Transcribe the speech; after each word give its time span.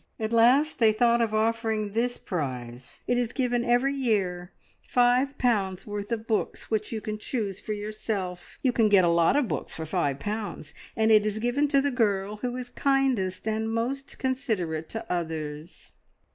At 0.19 0.33
last 0.33 0.79
they 0.79 0.91
thought 0.93 1.21
of 1.21 1.31
offering 1.31 1.91
this 1.91 2.17
prize 2.17 3.01
it 3.05 3.19
is 3.19 3.31
given 3.33 3.63
every 3.63 3.93
year 3.93 4.51
five 4.81 5.37
pounds' 5.37 5.85
worth 5.85 6.11
of 6.11 6.25
books, 6.25 6.71
which 6.71 6.91
you 6.91 6.99
can 7.01 7.19
choose 7.19 7.59
for 7.59 7.73
yourself. 7.73 8.57
You 8.63 8.71
can 8.71 8.89
get 8.89 9.05
a 9.05 9.09
lot 9.09 9.35
of 9.35 9.47
books 9.47 9.75
for 9.75 9.85
five 9.85 10.17
pounds, 10.19 10.73
and 10.95 11.11
it 11.11 11.23
is 11.23 11.37
given 11.37 11.67
to 11.67 11.81
the 11.81 11.91
girl 11.91 12.37
who 12.37 12.55
is 12.55 12.69
kindest 12.71 13.47
and 13.47 13.71
most 13.71 14.17
considerate 14.17 14.89
to 14.89 15.05
others. 15.07 15.91